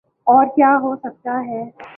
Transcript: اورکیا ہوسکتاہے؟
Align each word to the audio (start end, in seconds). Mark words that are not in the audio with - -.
اورکیا 0.27 0.71
ہوسکتاہے؟ 0.83 1.61